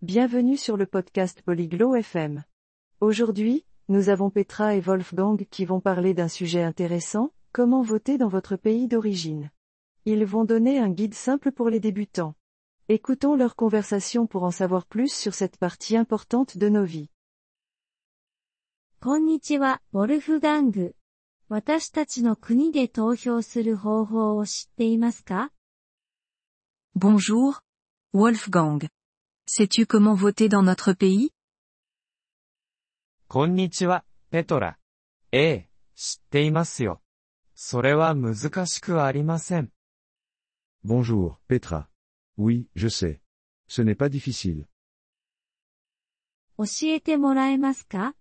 [0.00, 2.44] Bienvenue sur le podcast Polyglot FM.
[3.00, 8.28] Aujourd'hui, nous avons Petra et Wolfgang qui vont parler d'un sujet intéressant, comment voter dans
[8.28, 9.50] votre pays d'origine.
[10.04, 12.34] Ils vont donner un guide simple pour les débutants.
[12.88, 17.10] Écoutons leur conversation pour en savoir plus sur cette partie importante de nos vies.
[19.00, 20.94] こんにちは、ウォルフガング。
[21.48, 25.50] 私たちの国で投票する方法を知っていますか
[26.94, 27.60] Bonjour,
[28.12, 28.88] Wolfgang.
[29.47, 31.31] Sais-tu comment voter dans notre pays
[33.27, 34.77] こんにちは、ペトラ。
[35.31, 37.01] ええ、知っていますよ。
[37.55, 39.71] それは難しくありません。
[40.85, 41.87] Bonjour, Petra.
[42.37, 43.19] Oui, je sais.
[43.67, 44.65] Ce n'est pas difficile.
[46.57, 48.15] 教えてもらえますか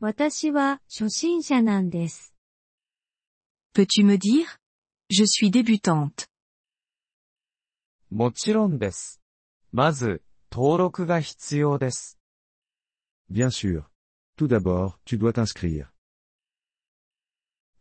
[0.00, 2.34] 私は初心者なんです。
[3.74, 4.46] Peux-tu me dire
[5.10, 6.28] Je suis débutante.
[8.10, 9.20] もちろんです。
[9.72, 12.17] まず、 登録が必要です。
[13.29, 13.83] Bien sûr.
[14.37, 15.87] Tout d'abord, tu dois t'inscrire.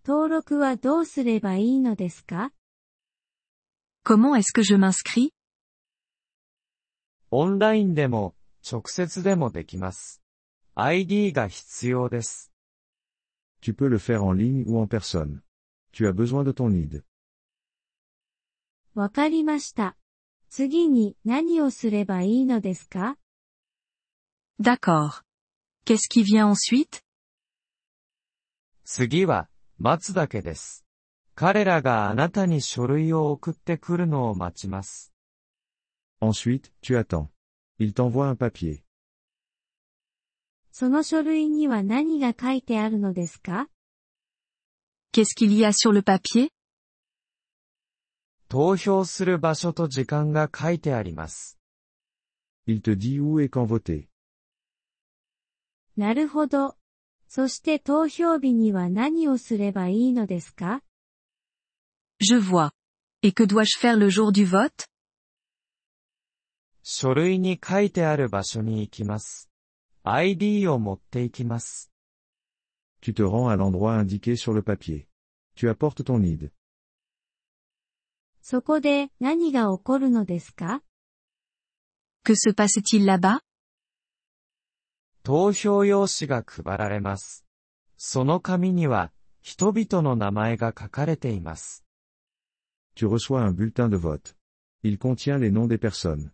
[0.05, 2.53] 登録はどうすればいいのですか
[4.05, 5.31] Comment est-ce que je m'inscris
[7.31, 8.35] オンラインでも、
[8.71, 10.23] 直接でもできます。
[10.75, 12.53] ID が必要です。
[13.61, 15.41] Tu peux le faire en ligne ou en personne.
[15.93, 17.03] Tu as besoin de ton ID.
[18.95, 19.97] わかりました。
[20.49, 23.17] 次に何をすればいいのですか
[24.61, 25.23] D'accord.
[25.85, 27.03] Qu'est-ce qui vient ensuite
[28.85, 30.87] 次は、待つだけです。
[31.35, 35.13] 彼らがあなたに書類を送ってくるのを待ちます。
[36.21, 37.29] Ensuite, tu attends.
[37.79, 38.83] Il t'envoie un papier.
[40.73, 43.69] その書類には何が書いてあるのですか
[45.13, 46.51] Qu'est-ce qu'il y a sur le papier
[48.49, 51.59] 投票する場所と時間が書いてあります。
[52.67, 54.07] Il te dit où et quand voter.
[55.97, 56.77] なるほど。
[57.29, 60.83] そして投票日には何をすればいいのですか
[62.21, 62.71] Je vois.
[63.23, 64.87] Et que dois-je faire le jour du vote
[66.83, 69.51] 書類に書いてある場所に行きます。
[70.05, 71.91] ID を持って行きます。
[73.03, 75.09] Tu te rends à l'endroit indiqué sur le papier.
[75.57, 76.53] Tu apportes ton ID.
[78.49, 80.81] そこで何が起こるのですか
[82.25, 83.41] Que se passe-t-il là-bas
[85.25, 87.45] 投票用紙が配られます。
[87.97, 89.11] その紙には、
[89.43, 91.85] 人々の名前が書かれています。
[92.95, 94.37] Tu reçois un bulletin de vote.
[94.85, 96.31] Il contient les noms des personnes.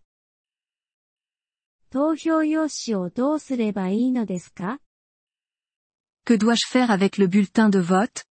[1.89, 4.81] 投票用紙をどうすればいいのですか
[6.27, 8.27] Que dois-je faire avec le bulletin de vote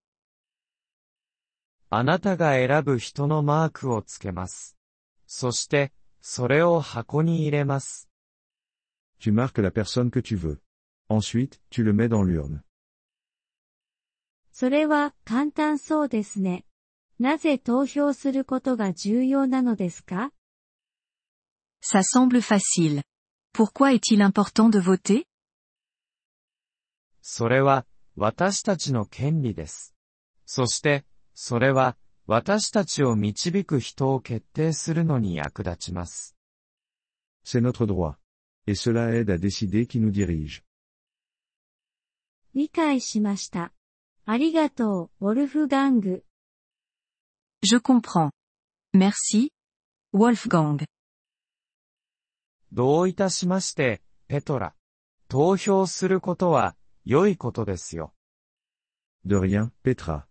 [1.93, 4.77] あなたが選ぶ人のマークをつけます。
[5.27, 5.91] そして、
[6.21, 8.09] それを箱に入れます。
[9.19, 10.61] Tu marques la personne que tu veux.
[11.09, 12.61] Ensuite, tu le mets dans l'urne.
[14.53, 16.65] それは簡単そうですね。
[17.19, 20.31] なぜ投票することが重要なのですか
[21.83, 23.03] Ça semble facile.
[23.53, 25.25] Pourquoi est-il important de voter
[27.21, 27.85] それは、
[28.15, 29.93] 私たちの権利です。
[30.45, 31.03] そして、
[31.43, 31.97] それは、
[32.27, 36.35] 私たちを導く人を決定するのに役立ちます。
[37.43, 38.17] C'est notre droit.
[38.67, 40.61] Et cela aide à décider qui nous dirige.
[42.53, 43.73] 理解しました。
[44.27, 46.23] ありがとう、ウォルフガング。
[47.63, 48.29] Je comprends.
[48.93, 49.49] Merci.
[50.13, 50.85] Wolfgang.
[52.71, 54.75] どういたしまして、ペトラ。
[55.27, 58.13] 投票することは、良いことですよ。
[59.25, 60.30] De rien, Petra.